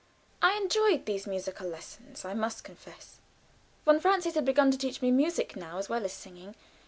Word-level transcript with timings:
I 0.41 0.57
enjoyed 0.57 1.05
these 1.05 1.27
music 1.27 1.61
lessons, 1.61 2.25
I 2.25 2.33
must 2.33 2.63
confess. 2.63 3.19
Von 3.85 3.99
Francius 3.99 4.33
had 4.33 4.45
begun 4.45 4.71
to 4.71 4.77
teach 4.79 4.99
me 4.99 5.11
music 5.11 5.55
now, 5.55 5.77
as 5.77 5.89
well 5.89 6.03
as 6.03 6.11
singing. 6.11 6.55